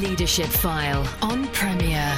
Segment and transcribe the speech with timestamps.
[0.00, 2.16] Leadership File on Premier.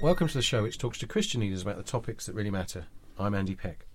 [0.00, 2.86] Welcome to the show, which talks to Christian leaders about the topics that really matter.
[3.16, 3.86] I'm Andy Peck.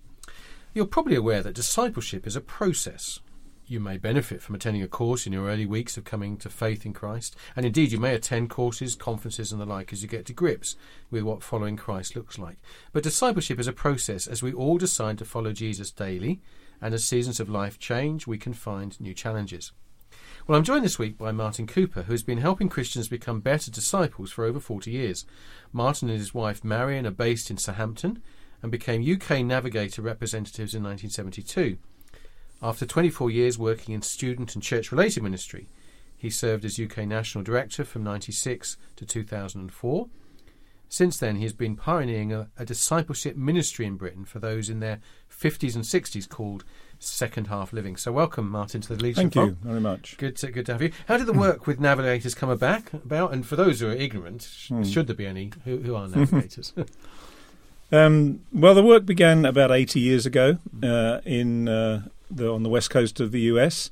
[0.72, 3.20] You're probably aware that discipleship is a process.
[3.66, 6.84] You may benefit from attending a course in your early weeks of coming to faith
[6.84, 10.26] in Christ, and indeed you may attend courses, conferences, and the like as you get
[10.26, 10.76] to grips
[11.10, 12.58] with what following Christ looks like.
[12.92, 16.42] But discipleship is a process as we all decide to follow Jesus daily,
[16.82, 19.72] and as seasons of life change, we can find new challenges.
[20.46, 23.70] Well, I'm joined this week by Martin Cooper, who has been helping Christians become better
[23.70, 25.24] disciples for over 40 years.
[25.72, 28.22] Martin and his wife Marion are based in Southampton
[28.60, 31.78] and became UK Navigator representatives in 1972.
[32.62, 35.68] After 24 years working in student and church related ministry,
[36.16, 40.08] he served as UK National Director from 96 to 2004.
[40.88, 44.80] Since then, he has been pioneering a, a discipleship ministry in Britain for those in
[44.80, 46.64] their 50s and 60s called
[47.00, 47.96] second half living.
[47.96, 49.32] So, welcome, Martin, to the leadership.
[49.32, 50.16] Thank you very much.
[50.16, 50.92] Good to, good to have you.
[51.08, 52.92] How did the work with navigators come about?
[52.94, 54.84] About and for those who are ignorant, Hmm.
[54.84, 56.72] should there be any who, who are navigators?
[57.92, 62.68] Um, well, the work began about 80 years ago uh, in uh, the, on the
[62.68, 63.90] west coast of the US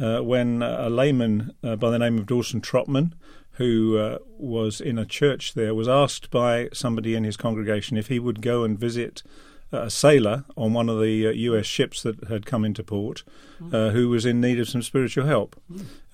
[0.00, 3.14] uh, when a layman uh, by the name of Dawson Trotman,
[3.52, 8.08] who uh, was in a church there, was asked by somebody in his congregation if
[8.08, 9.22] he would go and visit
[9.72, 13.24] a sailor on one of the uh, US ships that had come into port
[13.72, 15.60] uh, who was in need of some spiritual help.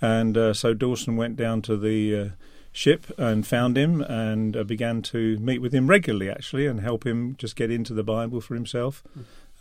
[0.00, 2.28] And uh, so Dawson went down to the uh,
[2.70, 7.04] ship and found him and uh, began to meet with him regularly, actually, and help
[7.04, 9.02] him just get into the Bible for himself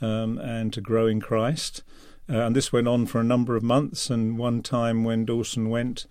[0.02, 1.84] um, and to grow in Christ.
[2.30, 4.10] Uh, and this went on for a number of months.
[4.10, 6.06] And one time when Dawson went,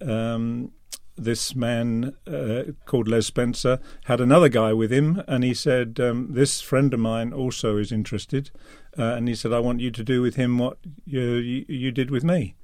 [0.00, 0.72] um,
[1.16, 6.28] this man uh, called Les Spencer had another guy with him, and he said, um,
[6.32, 8.50] "This friend of mine also is interested."
[8.98, 11.90] Uh, and he said, "I want you to do with him what you, you, you
[11.90, 12.54] did with me."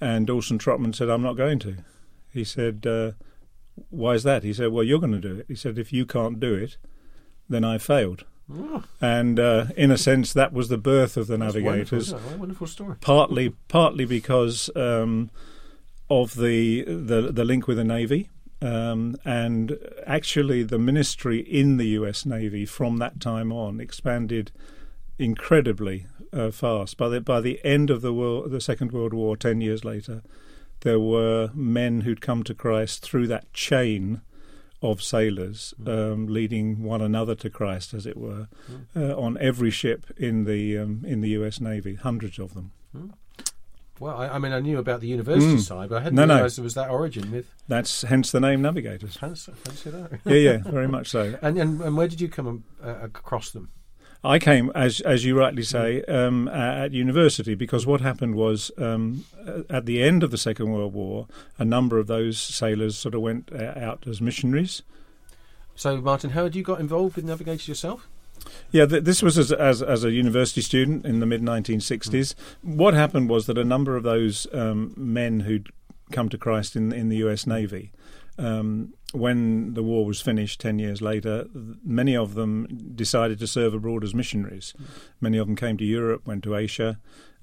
[0.00, 1.76] And Dawson Trotman said, "I'm not going to."
[2.32, 3.12] He said, uh,
[3.90, 6.04] "Why is that?" He said, "Well, you're going to do it." He said, "If you
[6.04, 6.76] can't do it,
[7.48, 11.38] then I failed." Oh, And uh, in a sense, that was the birth of the
[11.38, 12.22] that's Navigators Wonderful, isn't it?
[12.22, 12.96] What a wonderful story.
[13.00, 15.30] partly partly because um,
[16.10, 18.30] of the, the the link with the Navy.
[18.62, 22.24] Um, and actually, the ministry in the U.S.
[22.24, 24.52] Navy from that time on expanded
[25.18, 26.96] incredibly uh, fast.
[26.96, 30.22] By the by the end of the world, the Second World War, ten years later,
[30.80, 34.20] there were men who'd come to Christ through that chain
[34.90, 38.48] of sailors, um, leading one another to Christ, as it were,
[38.94, 41.60] uh, on every ship in the um, in the U.S.
[41.60, 42.72] Navy, hundreds of them.
[44.00, 45.60] Well, I, I mean, I knew about the university Mm.
[45.60, 46.34] side, but I hadn't No, no.
[46.34, 47.46] realised there was that origin with.
[47.68, 49.16] That's hence the name Navigators.
[49.16, 50.18] Fancy, fancy that.
[50.24, 51.38] yeah, yeah, very much so.
[51.42, 53.70] And, and and where did you come uh, across them?
[54.24, 59.26] I came, as as you rightly say, um, at university because what happened was um,
[59.68, 61.26] at the end of the Second World War,
[61.58, 64.82] a number of those sailors sort of went uh, out as missionaries.
[65.76, 68.08] So, Martin, how had you got involved with navigators yourself?
[68.70, 72.34] Yeah, th- this was as, as as a university student in the mid 1960s.
[72.62, 75.70] What happened was that a number of those um, men who'd
[76.12, 77.46] come to Christ in in the U.S.
[77.46, 77.92] Navy,
[78.38, 81.46] um, when the war was finished ten years later,
[81.84, 84.74] many of them decided to serve abroad as missionaries.
[85.20, 86.98] Many of them came to Europe, went to Asia,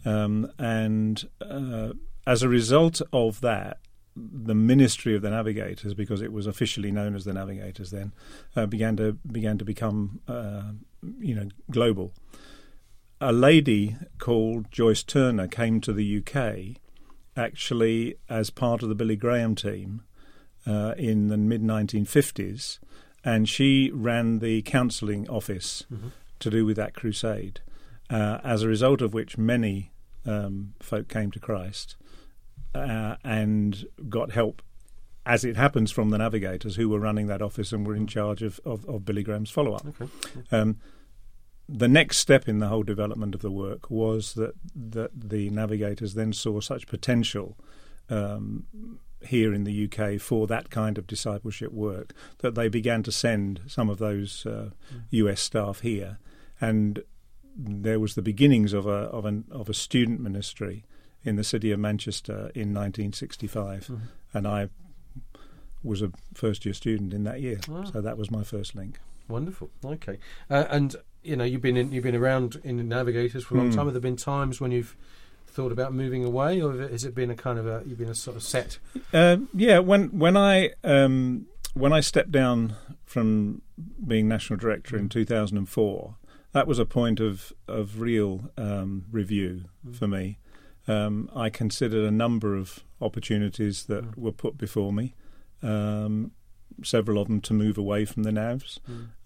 [0.06, 1.94] um, and uh,
[2.28, 3.78] as a result of that.
[4.13, 8.12] The ministry of the navigators, because it was officially known as the navigators then,
[8.58, 10.73] uh, began to began to become uh,
[11.19, 12.12] you know global.
[13.22, 16.81] A lady called Joyce Turner came to the UK
[17.38, 20.03] actually as part of the Billy Graham team
[20.67, 22.79] uh, in the mid 1950s,
[23.23, 25.83] and she ran the counselling office
[26.39, 27.61] to do with that crusade.
[28.09, 29.91] Uh, as a result of which, many
[30.25, 31.95] um, folk came to Christ
[32.75, 34.61] uh, and got help
[35.25, 38.41] as it happens from the navigators who were running that office and were in charge
[38.41, 39.85] of, of, of Billy Graham's follow up.
[39.85, 40.11] Okay.
[40.52, 40.78] Um,
[41.69, 46.16] the next step in the whole development of the work was that, that the navigators
[46.16, 47.55] then saw such potential
[48.09, 48.66] um,
[49.26, 53.62] here in the UK for that kind of discipleship work that they began to send
[53.68, 54.70] some of those uh,
[55.12, 56.18] US staff here,
[56.59, 57.03] and
[57.56, 60.84] there was the beginnings of a of an of a student ministry
[61.23, 63.91] in the city of Manchester in 1965,
[64.34, 64.70] and I
[65.84, 67.84] was a first year student in that year, Wow.
[67.85, 69.00] so that was my first link.
[69.28, 69.70] Wonderful.
[69.84, 70.18] Okay.
[70.50, 73.70] Uh, and you know, you've been in, you've been around in navigators for a long
[73.70, 73.76] Hmm.
[73.76, 73.85] time.
[73.85, 74.96] Have there been times when you've
[75.51, 78.15] thought about moving away, or has it been a kind of a you've been a
[78.15, 78.79] sort of set?
[79.13, 82.75] Uh, yeah, when when I um, when I stepped down
[83.05, 83.61] from
[84.05, 86.15] being national director in 2004,
[86.53, 90.39] that was a point of of real um, review for me.
[90.87, 95.13] Um, I considered a number of opportunities that were put before me.
[95.61, 96.31] Um,
[96.83, 98.79] several of them to move away from the NAVs,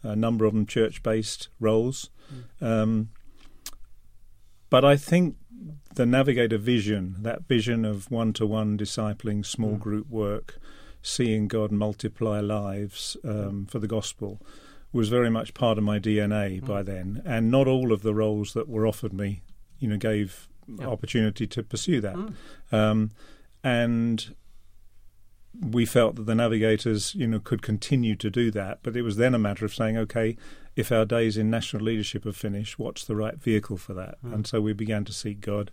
[0.03, 2.09] a number of them church-based roles.
[2.59, 3.09] Um,
[4.69, 5.35] but I think
[5.95, 10.57] the navigator vision, that vision of one-to-one discipling, small group work,
[11.01, 14.41] seeing God multiply lives um, for the gospel,
[14.91, 17.21] was very much part of my DNA by then.
[17.25, 19.41] And not all of the roles that were offered me,
[19.79, 20.87] you know, gave Yeah.
[20.87, 22.15] opportunity to pursue that.
[22.15, 22.33] Mm.
[22.71, 23.11] Um,
[23.63, 24.35] and
[25.61, 28.79] we felt that the navigators, you know, could continue to do that.
[28.83, 30.35] But it was then a matter of saying, okay,
[30.75, 34.17] if our days in national leadership are finished, what's the right vehicle for that?
[34.23, 34.33] Mm.
[34.33, 35.71] And so we began to seek God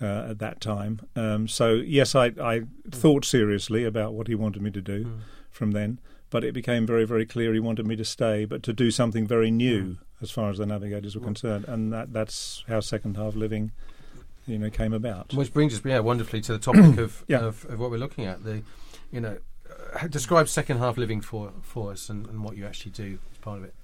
[0.00, 1.00] uh, at that time.
[1.16, 5.18] Um, so yes, I, I thought seriously about what He wanted me to do Mm.
[5.50, 5.98] from then.
[6.28, 9.26] But it became very, very clear He wanted me to stay, but to do something
[9.26, 11.26] very new as far as the navigators were Mm.
[11.26, 11.64] concerned.
[11.68, 13.72] And that, that's how second half living,
[14.46, 15.32] you know, came about.
[15.34, 17.40] Which brings us, yeah, wonderfully to the topic of, Yeah.
[17.40, 18.44] of of what we're looking at.
[18.44, 18.62] The,
[19.10, 19.38] you know,
[19.94, 23.38] uh, describe second half living for for us and, and what you actually do as
[23.38, 23.74] part of it.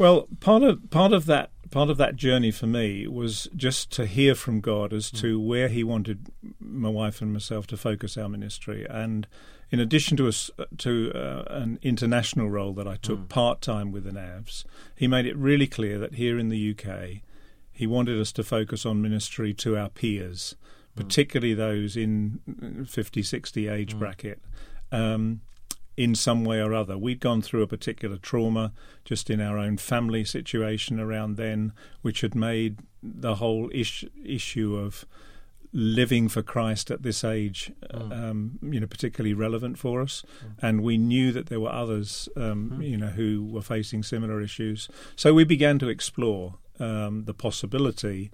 [0.00, 4.06] Well, part of part of that part of that journey for me was just to
[4.06, 8.26] hear from God as to where He wanted my wife and myself to focus our
[8.26, 8.86] ministry.
[8.88, 9.26] And
[9.70, 14.04] in addition to us to uh, an international role that I took part time with
[14.04, 14.64] the Navs,
[14.96, 17.20] He made it really clear that here in the UK,
[17.70, 20.56] He wanted us to focus on ministry to our peers,
[20.96, 24.40] particularly those in 50, 60 age bracket.
[24.90, 25.42] Um,
[26.00, 26.96] in some way or other.
[26.96, 28.72] We'd gone through a particular trauma
[29.04, 34.76] just in our own family situation around then, which had made the whole ish- issue
[34.76, 35.04] of
[35.74, 40.24] living for Christ at this age, um, you know, particularly relevant for us.
[40.62, 44.88] And we knew that there were others, um, you know, who were facing similar issues.
[45.16, 48.30] So we began to explore um, the possibility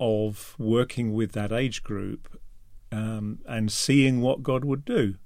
[0.00, 2.40] of working with that age group
[2.90, 5.16] um, and seeing what God would do.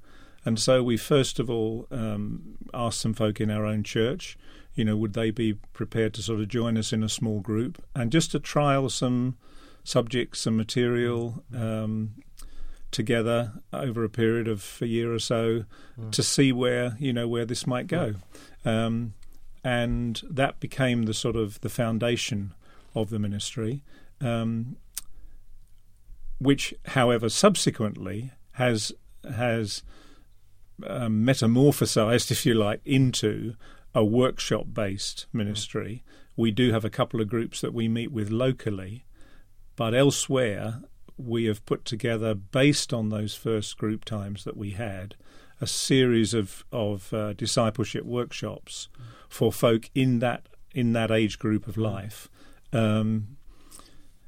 [0.46, 4.38] And so we first of all um, asked some folk in our own church,
[4.74, 7.82] you know, would they be prepared to sort of join us in a small group
[7.94, 9.36] and just to trial some
[9.82, 12.14] subjects, some material um,
[12.92, 15.64] together over a period of a year or so
[16.12, 18.14] to see where you know where this might go.
[18.64, 19.14] Um,
[19.64, 22.54] and that became the sort of the foundation
[22.94, 23.82] of the ministry.
[24.20, 24.76] Um,
[26.38, 28.92] which, however, subsequently has
[29.24, 29.82] has
[30.86, 33.54] um, metamorphosized, if you like, into
[33.94, 36.04] a workshop-based ministry.
[36.36, 39.06] We do have a couple of groups that we meet with locally,
[39.74, 40.82] but elsewhere
[41.16, 45.14] we have put together, based on those first group times that we had,
[45.60, 48.88] a series of of uh, discipleship workshops
[49.28, 52.28] for folk in that in that age group of life.
[52.72, 53.38] Um,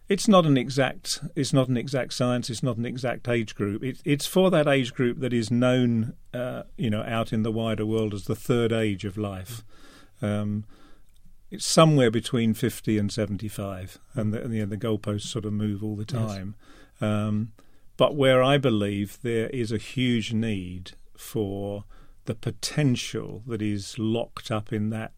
[0.09, 3.85] it's not an exact it's not an exact science it's not an exact age group.
[3.85, 7.53] It, it's for that age group that is known uh, you know out in the
[7.53, 9.63] wider world as the third age of life.
[10.21, 10.65] Um,
[11.51, 16.05] it's somewhere between 50 and 75 and the, the goalposts sort of move all the
[16.05, 16.57] time.
[17.01, 17.53] Um,
[17.97, 21.85] but where I believe there is a huge need for
[22.27, 25.13] the potential that is locked up in that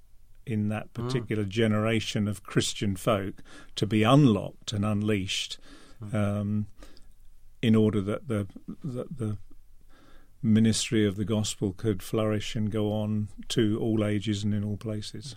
[0.47, 3.43] in that particular generation of Christian folk
[3.77, 5.59] to be unlocked and unleashed,
[6.13, 6.67] um,
[7.63, 8.47] in order that the
[8.83, 9.39] that the
[10.43, 14.77] ministry of the gospel could flourish and go on to all ages and in all
[14.77, 15.37] places.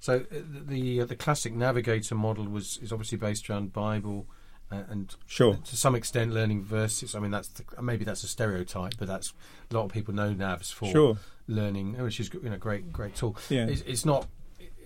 [0.00, 4.26] So uh, the uh, the classic navigator model was is obviously based around Bible
[4.72, 5.54] uh, and Sure.
[5.64, 7.14] to some extent learning verses.
[7.14, 9.32] I mean that's the, maybe that's a stereotype, but that's
[9.70, 11.18] a lot of people know navs for Sure.
[11.46, 13.36] learning, which is you know great great tool.
[13.50, 13.66] Yeah.
[13.66, 14.26] It's, it's not.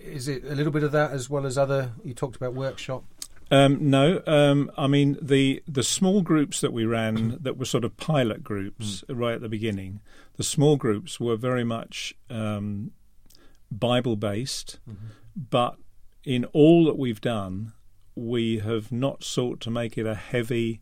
[0.03, 1.91] Is it a little bit of that as well as other?
[2.03, 3.03] You talked about workshop.
[3.51, 7.83] Um, no, um, I mean the the small groups that we ran that were sort
[7.83, 9.99] of pilot groups right at the beginning.
[10.37, 12.91] The small groups were very much um,
[13.71, 14.79] Bible based,
[15.35, 15.77] but
[16.23, 17.73] in all that we've done,
[18.15, 20.81] we have not sought to make it a heavy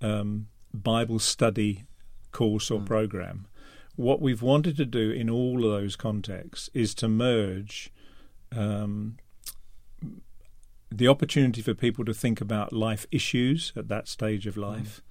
[0.00, 1.84] um, Bible study
[2.32, 3.46] course or program.
[3.96, 7.90] What we've wanted to do in all of those contexts is to merge
[8.52, 9.16] um,
[10.90, 15.02] the opportunity for people to think about life issues at that stage of life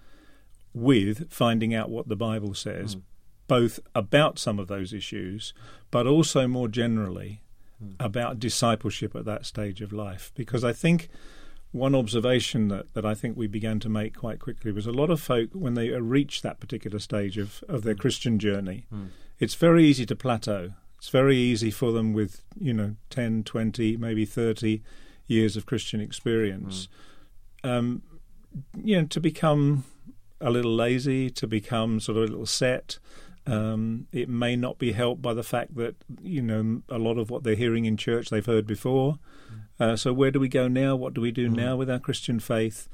[0.73, 2.99] with finding out what the Bible says, hmm.
[3.47, 5.53] both about some of those issues,
[5.91, 7.41] but also more generally
[7.79, 7.91] hmm.
[7.99, 10.31] about discipleship at that stage of life.
[10.35, 11.09] Because I think
[11.71, 15.09] one observation that, that I think we began to make quite quickly was a lot
[15.09, 18.01] of folk, when they reach that particular stage of, of their hmm.
[18.01, 18.85] Christian journey,
[19.39, 20.73] it's very easy to plateau.
[20.97, 24.81] It's very easy for them with, you know, 10, 20, maybe 30
[25.27, 26.87] years of Christian experience,
[27.63, 27.69] mm.
[27.69, 28.01] um,
[28.75, 29.83] you know, to become
[30.39, 32.99] a little lazy, to become sort of a little set.
[33.47, 37.29] Um, it may not be helped by the fact that, you know, a lot of
[37.29, 39.19] what they're hearing in church they've heard before.
[39.51, 39.59] Mm.
[39.79, 40.95] Uh, so where do we go now?
[40.95, 41.55] What do we do mm.
[41.55, 42.87] now with our Christian faith?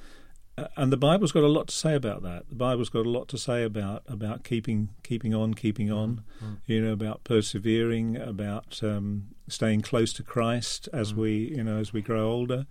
[0.57, 2.49] Uh, and the Bible's got a lot to say about that.
[2.49, 6.23] The Bible's got a lot to say about about keeping keeping on, keeping on.
[6.43, 6.57] Mm.
[6.65, 11.17] You know about persevering, about um, staying close to Christ as mm.
[11.17, 12.65] we you know as we grow older.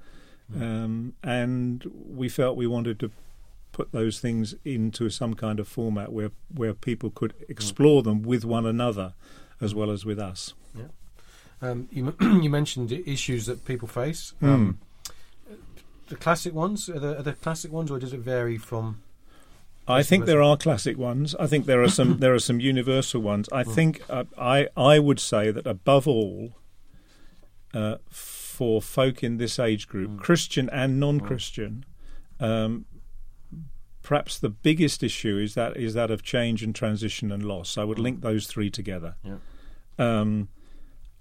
[0.54, 0.62] Mm.
[0.62, 3.10] Um, and we felt we wanted to
[3.72, 7.50] put those things into some kind of format where where people could mm.
[7.50, 9.14] explore them with one another
[9.60, 10.54] as well as with us.
[10.74, 10.84] Yeah.
[11.62, 14.34] Um, you, you mentioned issues that people face.
[14.42, 14.78] Um,
[16.10, 16.88] the classic ones?
[16.90, 19.02] Are the, are the classic ones, or does it vary from?
[19.88, 21.34] I think there are classic ones.
[21.36, 23.48] I think there are some there are some universal ones.
[23.52, 23.74] I mm.
[23.74, 26.52] think uh, I I would say that above all,
[27.72, 30.18] uh, for folk in this age group, mm.
[30.20, 31.84] Christian and non-Christian,
[32.40, 32.44] mm.
[32.46, 32.84] um,
[34.02, 37.78] perhaps the biggest issue is that is that of change and transition and loss.
[37.78, 38.02] I would mm.
[38.02, 39.16] link those three together.
[39.24, 39.38] Yeah.
[39.98, 40.48] Um,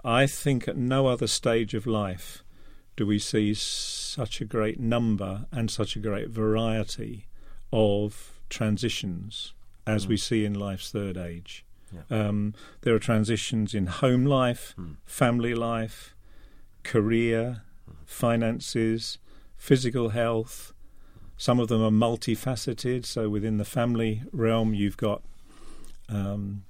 [0.04, 2.44] I think at no other stage of life
[3.00, 7.28] do we see such a great number and such a great variety
[7.72, 9.54] of transitions
[9.88, 10.10] as mm.
[10.10, 11.64] we see in life's third age.
[11.94, 12.28] Yeah.
[12.28, 14.98] Um, there are transitions in home life, mm.
[15.06, 16.14] family life,
[16.84, 17.96] career, mm.
[18.06, 19.18] finances,
[19.56, 20.74] physical health.
[21.38, 23.06] Some of them are multifaceted.
[23.06, 25.22] So within the family realm, you've got
[26.10, 26.66] um,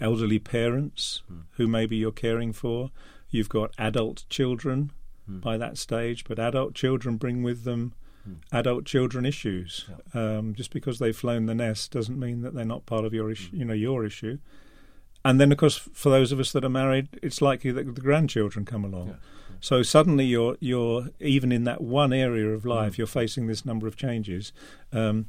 [0.00, 1.42] elderly parents mm.
[1.58, 2.90] who maybe you're caring for.
[3.28, 4.90] You've got adult children
[5.28, 5.40] mm.
[5.40, 6.24] by that stage.
[6.24, 7.94] But adult children bring with them
[8.28, 8.36] mm.
[8.52, 9.86] adult children issues.
[10.14, 10.38] Yeah.
[10.38, 13.30] Um, just because they've flown the nest doesn't mean that they're not part of your
[13.30, 13.50] issue.
[13.50, 13.56] Hmm.
[13.56, 14.38] You know your issue.
[15.24, 18.00] And then, of course, for those of us that are married, it's likely that the
[18.00, 19.08] grandchildren come along.
[19.08, 19.14] Yeah.
[19.60, 22.98] So suddenly, you're you're even in that one area of life, mm.
[22.98, 24.52] you're facing this number of changes.
[24.92, 25.26] Um,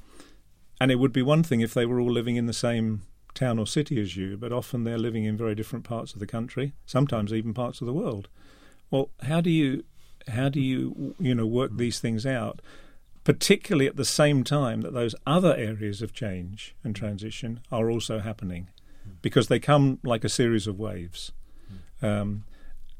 [0.79, 3.01] and it would be one thing if they were all living in the same
[3.33, 6.27] town or city as you, but often they're living in very different parts of the
[6.27, 8.29] country, sometimes even parts of the world.
[8.91, 9.83] Well, how do you
[10.27, 12.61] how do you you know work these things out?
[13.23, 18.19] Particularly at the same time that those other areas of change and transition are also
[18.19, 18.69] happening,
[19.21, 21.31] because they come like a series of waves,
[22.01, 22.43] um,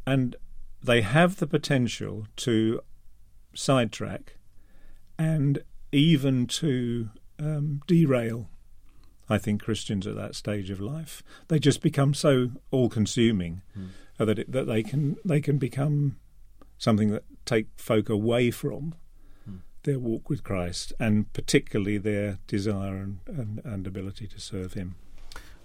[0.06, 0.36] and
[0.84, 2.82] they have the potential to
[3.54, 4.36] sidetrack
[5.18, 8.50] and even to um, derail.
[9.32, 13.90] I think Christians at that stage of life they just become so all-consuming mm.
[14.26, 16.18] That it, that they can they can become
[16.78, 18.96] something that take folk away from
[19.46, 19.58] hmm.
[19.84, 24.96] their walk with Christ and particularly their desire and, and, and, ability to serve Him.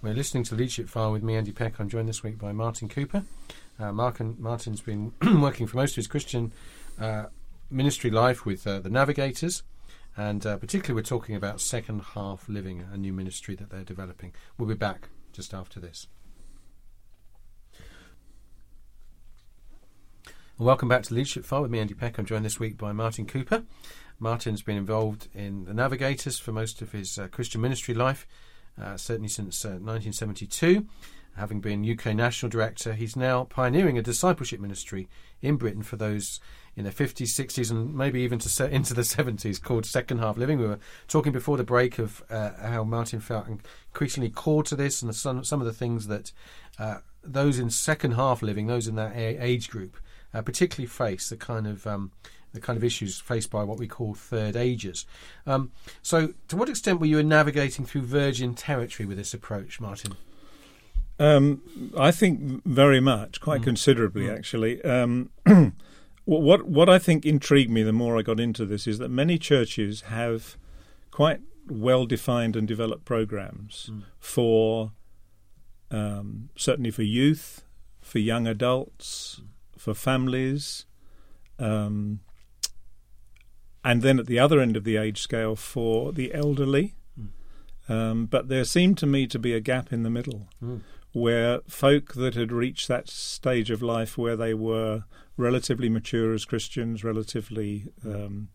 [0.01, 1.79] We're listening to Leadership File with me, Andy Peck.
[1.79, 3.23] I'm joined this week by Martin Cooper.
[3.79, 6.51] Uh, Mark and Martin's been working for most of his Christian
[6.99, 7.25] uh,
[7.69, 9.63] ministry life with uh, the Navigators,
[10.15, 14.33] and uh, particularly we're talking about second half living, a new ministry that they're developing.
[14.57, 16.07] We'll be back just after this.
[20.57, 22.17] Welcome back to Leadership File with me, Andy Peck.
[22.17, 23.65] I'm joined this week by Martin Cooper.
[24.19, 28.25] Martin's been involved in the Navigators for most of his uh, Christian ministry life,
[28.81, 30.87] uh, certainly since uh, 1972.
[31.35, 35.09] Having been UK National Director, he's now pioneering a discipleship ministry
[35.41, 36.39] in Britain for those
[36.77, 40.57] in their 50s, 60s, and maybe even to into the 70s called Second Half Living.
[40.57, 45.01] We were talking before the break of uh, how Martin felt increasingly called to this
[45.01, 46.31] and the, some, some of the things that
[46.79, 49.97] uh, those in second half living, those in that age group,
[50.35, 52.11] uh, particularly face the kind of um,
[52.53, 55.05] the kind of issues faced by what we call third ages.
[55.47, 60.15] Um, so, to what extent were you navigating through virgin territory with this approach, Martin?
[61.17, 61.61] Um,
[61.97, 63.65] I think very much, quite mm.
[63.65, 64.37] considerably, mm.
[64.37, 64.83] actually.
[64.83, 65.29] Um,
[66.25, 69.37] what what I think intrigued me the more I got into this is that many
[69.37, 70.57] churches have
[71.11, 74.03] quite well defined and developed programs mm.
[74.19, 74.91] for
[75.91, 77.63] um, certainly for youth,
[78.01, 79.47] for young adults, mm
[79.85, 80.87] for families,
[81.59, 82.21] um,
[83.83, 86.95] and then at the other end of the age scale for the elderly.
[87.19, 87.29] Mm.
[87.87, 90.81] Um, but there seemed to me to be a gap in the middle mm.
[91.13, 95.03] where folk that had reached that stage of life where they were
[95.37, 98.49] relatively mature as Christians, relatively um,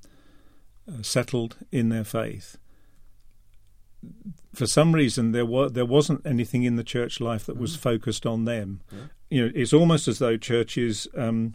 [0.88, 2.58] uh, settled in their faith,
[4.54, 7.80] for some reason there was there wasn't anything in the church life that was mm.
[7.80, 8.80] focused on them.
[8.90, 8.98] Yeah.
[9.30, 11.54] You know, it's almost as though churches, um,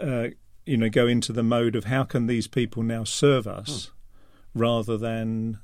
[0.00, 0.28] uh,
[0.64, 4.60] you know, go into the mode of how can these people now serve us, mm.
[4.60, 5.58] rather than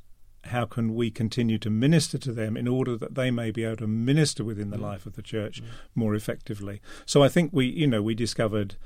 [0.44, 3.76] how can we continue to minister to them in order that they may be able
[3.76, 5.62] to minister within the life of the church
[5.94, 6.80] more effectively?
[7.04, 8.76] So I think we, you know, we discovered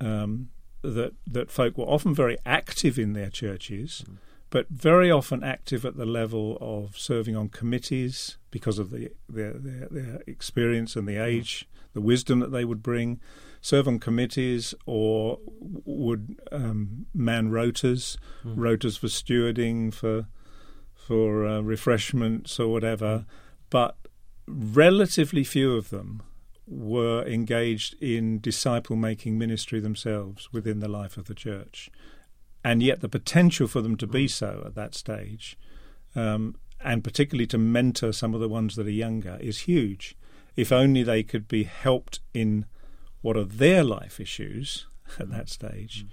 [0.00, 0.48] um,
[0.82, 4.04] that that folk were often very active in their churches,
[4.50, 9.52] but very often active at the level of serving on committees because of the their
[9.52, 13.20] their, their experience and the age, the wisdom that they would bring.
[13.60, 20.28] Serve on committees or would um, man rotas, rotas for stewarding, for
[20.94, 23.26] for uh, refreshments or whatever,
[23.70, 23.96] but
[24.46, 26.22] relatively few of them
[26.66, 31.90] were engaged in disciple making ministry themselves within the life of the church.
[32.64, 35.56] And yet, the potential for them to be so at that stage,
[36.14, 40.16] um, and particularly to mentor some of the ones that are younger, is huge.
[40.56, 42.66] If only they could be helped in
[43.20, 44.86] what are their life issues
[45.18, 46.06] at that stage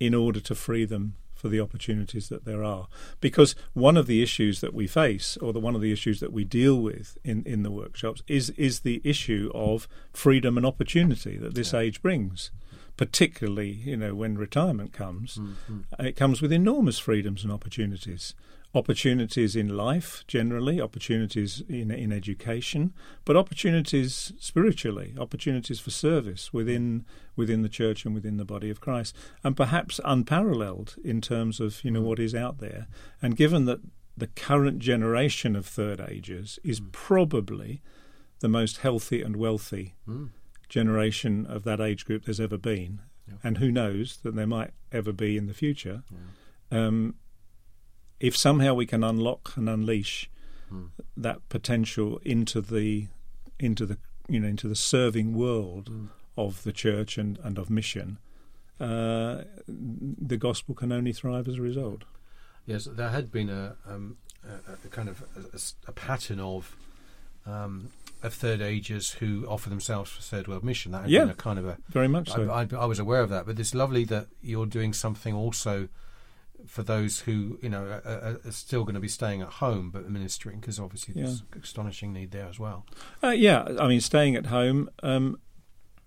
[0.00, 2.86] in order to free them for the opportunities that there are.
[3.20, 6.32] Because one of the issues that we face, or the one of the issues that
[6.32, 11.36] we deal with in, in the workshops, is is the issue of freedom and opportunity
[11.38, 12.52] that this age brings.
[12.96, 15.84] Particularly, you know, when retirement comes, mm, mm.
[15.98, 18.34] Uh, it comes with enormous freedoms and opportunities.
[18.74, 22.94] Opportunities in life, generally, opportunities in in education,
[23.24, 27.04] but opportunities spiritually, opportunities for service within
[27.36, 31.84] within the church and within the body of Christ, and perhaps unparalleled in terms of
[31.84, 32.06] you know mm.
[32.06, 32.86] what is out there.
[33.20, 33.80] And given that
[34.16, 37.82] the current generation of third agers is probably
[38.40, 39.94] the most healthy and wealthy
[40.72, 43.00] generation of that age group there's ever been,
[43.44, 46.02] and who knows that there might ever be in the future.
[46.70, 47.16] Um,
[48.18, 50.30] if somehow we can unlock and unleash
[51.14, 53.08] that potential into the
[53.58, 55.90] into the you know into the serving world
[56.38, 58.18] of the church and, and of mission,
[58.80, 62.04] uh, the gospel can only thrive as a result.
[62.64, 65.22] Yes, there had been a, um, a, a kind of
[65.86, 66.74] a pattern of
[67.44, 67.90] um,
[68.22, 70.92] of third agers who offer themselves for third world mission.
[70.92, 71.20] That had Yeah.
[71.20, 71.78] been a kind of a.
[71.88, 72.50] Very much so.
[72.50, 75.88] I, I, I was aware of that, but it's lovely that you're doing something also
[76.66, 80.08] for those who you know are, are, still going to be staying at home but
[80.08, 82.86] ministering because obviously there's astonishing need there as well.
[83.22, 85.40] Uh, yeah, I mean, staying at home, um,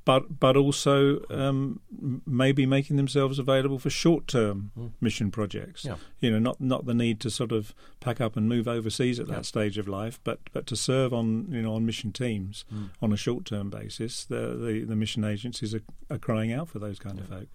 [0.05, 1.81] but but also um,
[2.25, 4.91] maybe making themselves available for short-term Mm.
[5.01, 5.83] mission projects.
[5.83, 5.95] Yeah.
[6.19, 9.27] You know, not not the need to sort of pack up and move overseas at
[9.27, 9.41] that Yeah.
[9.41, 12.89] stage of life, but but to serve on you know on mission teams Mm.
[13.01, 14.23] on a short-term basis.
[14.25, 17.47] The the, the mission agencies are, are crying out for those kind of folk.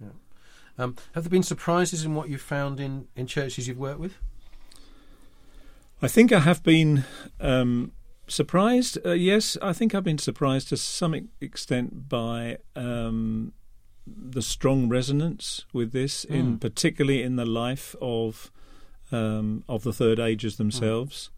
[0.79, 4.15] Um, have there been surprises in what you've found in, in churches you've worked with?
[6.03, 7.05] I think I have been
[7.41, 7.93] um,
[8.31, 8.99] surprised.
[9.05, 13.53] Uh, yes, I think I've been surprised to some extent by um,
[14.07, 16.61] the strong resonance with this, in Mm.
[16.61, 18.51] particularly in the life of
[19.13, 21.31] um, of the third ages themselves.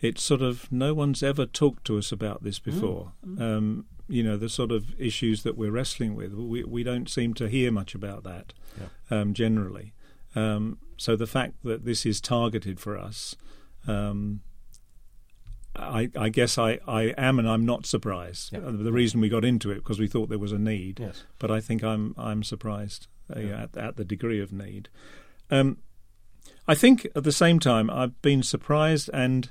[0.00, 3.12] It's sort of no one's ever talked to us about this before.
[3.38, 6.34] Um, you know the sort of issues that we're wrestling with.
[6.34, 8.52] We we don't seem to hear much about that
[9.10, 9.94] um, generally.
[10.34, 13.36] Um, so the fact that this is targeted for us,
[13.86, 14.40] um,
[15.76, 18.52] I, I guess I, I am and I'm not surprised.
[18.52, 18.60] Yeah.
[18.62, 21.24] The reason we got into it because we thought there was a need, Yes.
[21.38, 23.62] but I think I'm I'm surprised uh, Yeah.
[23.64, 24.88] at, at the degree of need.
[25.50, 25.78] Um,
[26.68, 29.50] I think at the same time I've been surprised and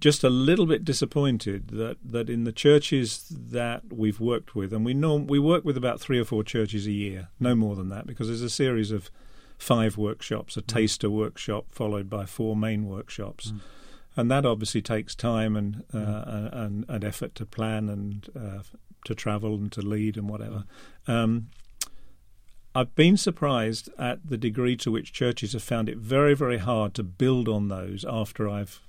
[0.00, 4.84] just a little bit disappointed that, that in the churches that we've worked with, and
[4.84, 7.88] we know we work with about three or four churches a year, no more than
[7.88, 9.10] that, because there's a series of
[9.58, 13.52] five workshops, a taster workshop followed by four main workshops,
[14.16, 18.62] and that obviously takes time and uh, and, and effort to plan and uh,
[19.04, 20.64] to travel and to lead and whatever.
[21.06, 21.48] Um,
[22.74, 26.94] I've been surprised at the degree to which churches have found it very, very hard
[26.94, 28.80] to build on those after I've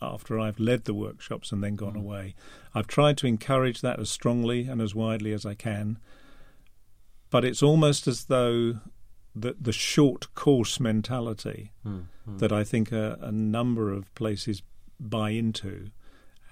[0.00, 2.34] after I've led the workshops and then gone away.
[2.74, 5.98] I've tried to encourage that as strongly and as widely as I can,
[7.30, 8.78] but it's almost as though
[9.34, 11.72] the, the short course mentality
[12.26, 14.62] that I think a, a number of places
[15.00, 15.90] buy into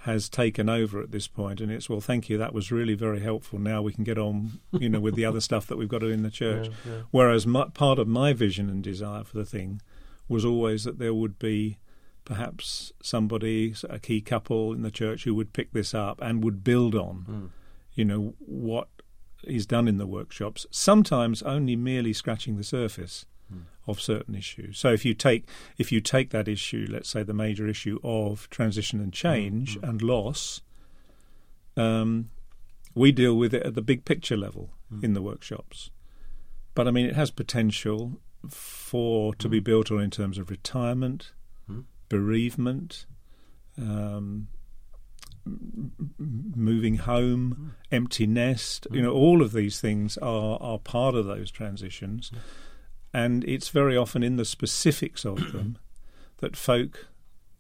[0.03, 3.19] has taken over at this point and it's well thank you that was really very
[3.21, 5.99] helpful now we can get on you know with the other stuff that we've got
[5.99, 7.01] to do in the church Yeah, yeah.
[7.11, 9.83] whereas my, part of my vision and desire for the thing
[10.29, 11.79] was always that there would be
[12.25, 16.63] perhaps somebody a key couple in the church who would pick this up and would
[16.63, 17.49] build on Mm.
[17.95, 18.89] you know what
[19.45, 23.27] is done in the workshops sometimes only merely scratching the surface
[23.87, 24.77] of certain issues.
[24.77, 28.51] So if you take if you take that issue let's say the major issue of
[28.51, 30.61] transition and change and loss
[31.77, 32.31] um,
[32.95, 34.71] we deal with it at the big picture level
[35.03, 35.91] in the workshops.
[36.75, 38.21] But i mean it has potential
[38.51, 41.33] for to be built on in terms of retirement,
[41.69, 41.81] Hmm.
[42.09, 43.07] bereavement,
[43.79, 44.49] um,
[46.19, 48.87] moving home, empty nest.
[48.91, 52.31] You know, all of these things are are part of those transitions,
[53.13, 55.79] and it's very often in the specifics of them
[56.39, 57.09] that folk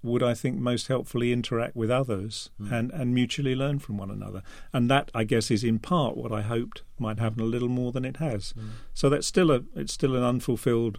[0.06, 2.72] would, I think, most helpfully interact with others hmm.
[2.72, 4.42] and, and mutually learn from one another.
[4.72, 7.92] And that, I guess, is in part what I hoped might happen a little more
[7.92, 8.50] than it has.
[8.52, 8.68] Hmm.
[8.94, 10.98] So that's still a it's still an unfulfilled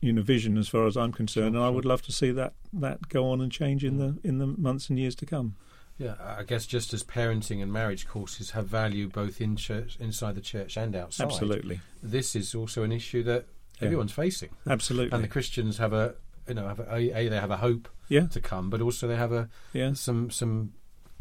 [0.00, 2.54] you know vision as far as I'm concerned, and I would love to see that
[2.72, 4.00] that go on and change in hmm.
[4.00, 5.54] the in the months and years to come.
[5.98, 10.34] Yeah, I guess just as parenting and marriage courses have value both in church, inside
[10.34, 11.24] the church and outside.
[11.26, 13.46] Absolutely, This is also an issue that
[13.78, 13.86] Yeah.
[13.86, 16.14] everyone's facing, absolutely, and the Christians have a
[16.48, 19.16] you know have a, a they have a hope yeah, to come, but also they
[19.16, 19.92] have a yeah.
[19.92, 20.72] some some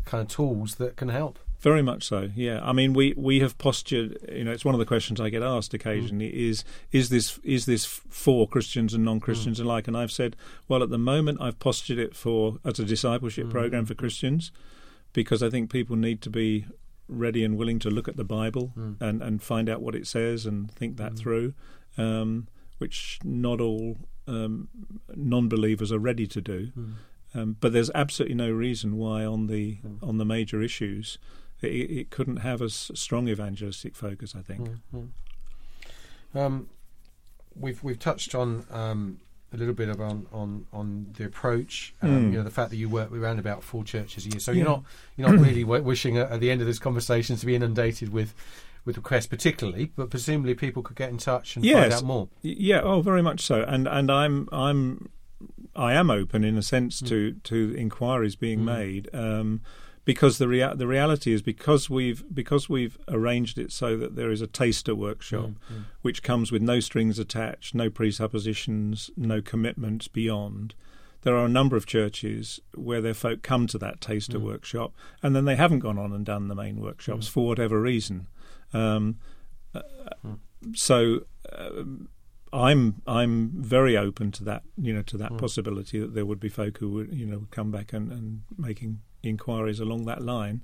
[0.05, 1.37] kind of tools that can help.
[1.61, 2.29] Very much so.
[2.35, 4.17] Yeah, I mean, we, we have postured.
[4.31, 6.49] You know, it's one of the questions I get asked occasionally: mm.
[6.49, 9.65] is is this is this for Christians and non Christians mm.
[9.65, 9.87] alike?
[9.87, 10.35] And I've said,
[10.67, 13.51] well, at the moment, I've postured it for as a discipleship mm.
[13.51, 14.51] program for Christians,
[15.13, 16.65] because I think people need to be
[17.07, 20.47] ready and willing to look at the Bible and and find out what it says
[20.47, 21.53] and think that through,
[21.95, 22.47] um,
[22.79, 23.97] which not all
[24.27, 24.67] um,
[25.15, 26.71] non believers are ready to do.
[27.35, 31.19] Um, but there's absolutely no reason why on the on the major issues
[31.63, 34.35] it, it couldn't have a s- strong evangelistic focus.
[34.35, 34.69] I think.
[36.33, 36.69] Um,
[37.55, 39.19] we've we've touched on um,
[39.53, 41.93] a little bit about on on the approach.
[42.01, 42.31] Um, Mm.
[42.31, 44.57] You know, the fact that you work around about four churches a year, so Yeah.
[44.59, 44.83] you're not
[45.17, 48.13] you're not really w- wishing at, at the end of this conversation to be inundated
[48.13, 48.33] with
[48.85, 49.91] with requests, particularly.
[49.95, 52.29] But presumably, people could get in touch and find out more.
[52.41, 52.81] Yeah.
[52.81, 53.63] Oh, very much so.
[53.63, 55.09] And and I'm I'm
[55.75, 59.09] I am open in a sense to to inquiries being made.
[59.13, 59.61] Um,
[60.03, 64.31] because the rea- the reality is because we've because we've arranged it so that there
[64.31, 65.51] is a taster workshop
[66.01, 70.73] which comes with no strings attached, no presuppositions, no commitments beyond.
[71.23, 75.35] There are a number of churches where their folk come to that taster workshop and
[75.35, 78.27] then they haven't gone on and done the main workshops for whatever reason.
[78.73, 79.19] Um,
[79.75, 79.81] uh,
[80.73, 81.21] so
[81.55, 82.09] um,
[82.51, 86.49] I'm I'm very open to that you know to that possibility that there would be
[86.49, 90.61] folk who would you know come back and, and making inquiries along that line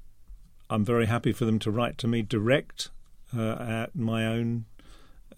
[0.69, 2.91] I'm very happy for them to write to me direct
[3.37, 4.67] uh, at my own,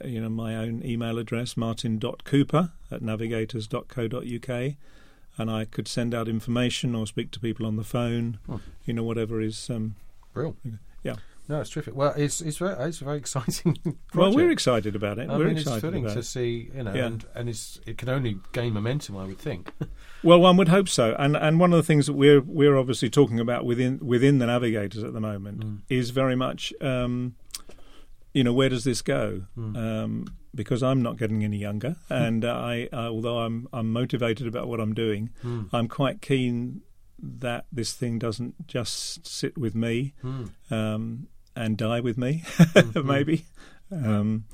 [0.03, 4.73] uh, you know, my own email address, martin.cooper at navigators.co.uk,
[5.39, 8.57] and I could send out information or speak to people on the phone, Hmm.
[8.85, 9.69] you know, whatever is.
[9.71, 9.97] Um,
[10.35, 10.57] real.
[11.03, 11.17] yeah.
[11.49, 11.95] No, it's terrific.
[11.95, 13.75] Well, it's it's very it's a very exciting.
[13.85, 14.15] Project.
[14.17, 15.31] Well, we're excited about it.
[15.31, 17.07] I we're mean, it's excited thrilling about to see, you know, Yeah.
[17.07, 19.73] and and it's it can only gain momentum, I would think.
[20.23, 23.09] Well, one would hope so, and and one of the things that we're we're obviously
[23.09, 25.79] talking about within within the navigators at the moment Mm.
[25.89, 27.37] is very much, um,
[28.37, 29.43] you know, where does this go?
[29.57, 29.77] Mm.
[29.77, 30.13] Um,
[30.55, 34.69] because I'm not getting any younger, and uh, I, I although I'm I'm motivated about
[34.69, 35.69] what I'm doing, Mm.
[35.73, 36.83] I'm quite keen
[37.19, 40.51] that this thing doesn't just sit with me Mm.
[40.71, 43.07] um, and die with me, Mm-hmm.
[43.15, 43.45] maybe.
[43.91, 44.45] Um,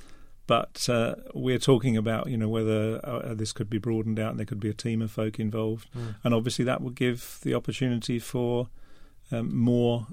[0.47, 4.39] but uh, we're talking about, you know, whether uh, this could be broadened out and
[4.39, 6.15] there could be a team of folk involved, Mm.
[6.25, 8.69] and obviously that would give the opportunity for
[9.31, 10.07] um, more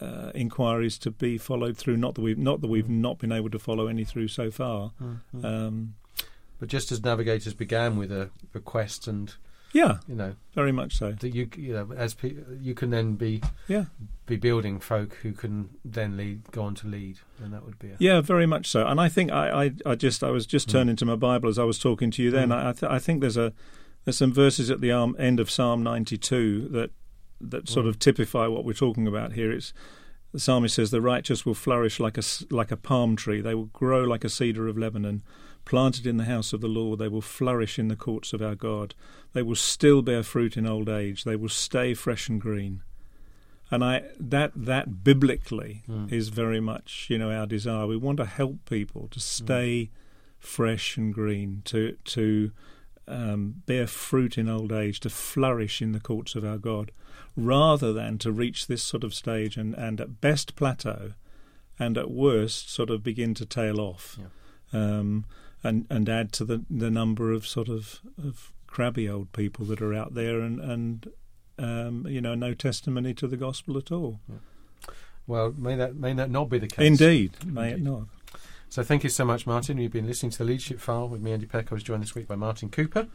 [0.00, 1.96] uh, inquiries to be followed through.
[1.96, 4.92] Not that we've not that we've not been able to follow any through so far.
[5.02, 5.44] Mm.
[5.44, 5.94] Um,
[6.60, 9.34] But just as navigators began with a request, and
[9.72, 11.12] yeah, you know very much so.
[11.12, 13.84] that you you know as pe- you can then be Yeah.
[14.26, 17.88] be building folk who can then lead go on to lead, and that would be
[17.90, 18.86] a, Yeah, very much so.
[18.86, 20.72] And I think I, I, I just I was just Mm.
[20.72, 22.30] turning to my Bible as I was talking to you.
[22.30, 22.54] Then Mm.
[22.54, 23.52] I I, th- I think there's a
[24.04, 26.90] there's some verses at the arm, end of Psalm 92 that
[27.40, 27.88] that sort Mm.
[27.90, 29.50] of typify what we're talking about here.
[29.52, 29.72] It's
[30.32, 33.66] the psalmist says, "The righteous will flourish like a like a palm tree; they will
[33.72, 35.22] grow like a cedar of Lebanon."
[35.64, 38.54] Planted in the house of the Lord, they will flourish in the courts of our
[38.54, 38.94] God.
[39.34, 41.24] They will still bear fruit in old age.
[41.24, 42.80] They will stay fresh and green.
[43.70, 46.10] And I that that biblically Mm.
[46.10, 47.86] is very much you know our desire.
[47.86, 49.90] We want to help people to stay
[50.38, 52.50] fresh and green, to to
[53.08, 56.90] um, bear fruit in old age, to flourish in the courts of our God,
[57.36, 61.12] rather than to reach this sort of stage and, and at best plateau,
[61.78, 64.18] and at worst sort of begin to tail off,
[64.72, 65.24] um,
[65.62, 69.80] and and add to the the number of sort of of crabby old people that
[69.80, 71.10] are out there and and
[71.58, 74.20] um, you know no testimony to the gospel at all.
[75.26, 76.86] well may that may that not be the case.
[76.86, 78.08] Indeed, may it not?
[78.70, 79.78] So thank you so much, Martin.
[79.78, 81.72] You've been listening to the Leadership File with me, Andy Peck.
[81.72, 83.08] I was joined this week by Martin Cooper.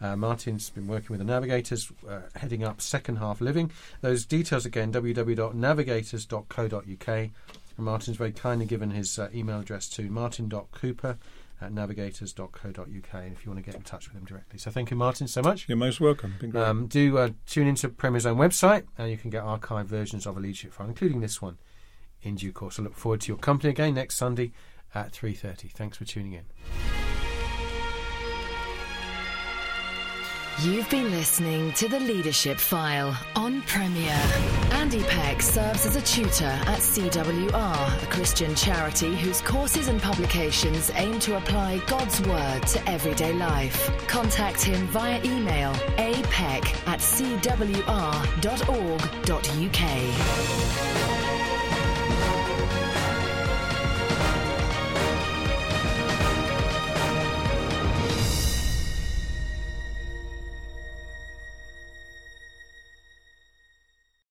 [0.00, 3.72] Uh, Martin's been working with the Navigators, uh, heading up second half living.
[4.02, 7.08] Those details again, www.navigators.co.uk.
[7.08, 7.32] And
[7.76, 11.18] Martin's very kindly given his uh, email address to martin.cooper
[11.60, 14.58] at navigators.co.uk and if you want to get in touch with him directly.
[14.60, 15.68] So thank you, Martin, so much.
[15.68, 16.36] You're most welcome.
[16.54, 20.36] Um, do uh, tune into Premier's own website and you can get archived versions of
[20.36, 21.58] a leadership file, including this one,
[22.22, 22.78] in due course.
[22.78, 24.52] I look forward to your company again next Sunday
[24.94, 25.70] at 3.30.
[25.72, 26.44] Thanks for tuning in.
[30.62, 34.20] You've been listening to The Leadership File on Premier.
[34.72, 40.90] Andy Peck serves as a tutor at CWR, a Christian charity whose courses and publications
[40.96, 43.90] aim to apply God's Word to everyday life.
[44.06, 47.90] Contact him via email apeck at cwr.org.uk.